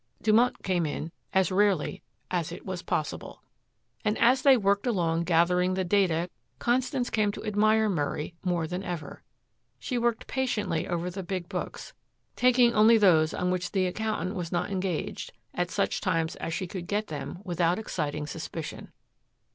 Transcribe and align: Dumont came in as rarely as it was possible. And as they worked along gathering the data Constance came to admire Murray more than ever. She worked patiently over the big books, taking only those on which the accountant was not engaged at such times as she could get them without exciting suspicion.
Dumont 0.19 0.63
came 0.63 0.87
in 0.87 1.11
as 1.31 1.51
rarely 1.51 2.01
as 2.31 2.51
it 2.51 2.65
was 2.65 2.81
possible. 2.81 3.43
And 4.03 4.17
as 4.17 4.41
they 4.41 4.57
worked 4.57 4.87
along 4.87 5.25
gathering 5.25 5.75
the 5.75 5.83
data 5.83 6.31
Constance 6.57 7.11
came 7.11 7.31
to 7.33 7.43
admire 7.45 7.87
Murray 7.87 8.33
more 8.43 8.65
than 8.65 8.81
ever. 8.81 9.21
She 9.77 9.99
worked 9.99 10.25
patiently 10.25 10.87
over 10.87 11.11
the 11.11 11.21
big 11.21 11.47
books, 11.47 11.93
taking 12.35 12.73
only 12.73 12.97
those 12.97 13.31
on 13.31 13.51
which 13.51 13.73
the 13.73 13.85
accountant 13.85 14.33
was 14.33 14.51
not 14.51 14.71
engaged 14.71 15.33
at 15.53 15.69
such 15.69 16.01
times 16.01 16.35
as 16.37 16.51
she 16.51 16.65
could 16.65 16.87
get 16.87 17.05
them 17.05 17.37
without 17.43 17.77
exciting 17.77 18.25
suspicion. 18.25 18.91